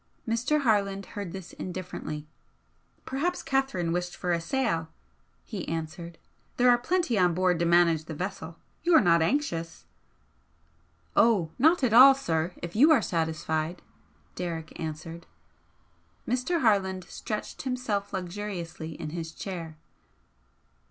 [0.27, 0.61] Mr.
[0.61, 2.25] Harland heard this indifferently.
[3.05, 4.89] "Perhaps Catherine wished for a sail,"
[5.43, 6.17] he answered.
[6.57, 8.57] "There are plenty on board to manage the vessel.
[8.81, 9.85] You're not anxious?"
[11.15, 13.83] "Oh, not at all, sir, if you are satisfied,"
[14.33, 15.27] Derrick answered.
[16.27, 16.61] Mr.
[16.61, 19.77] Harland stretched himself luxuriously in his chair.